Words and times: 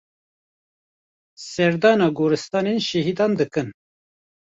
Serdana 1.49 2.07
goristanên 2.19 2.77
şehîdan 2.87 3.31
dikin. 3.39 3.67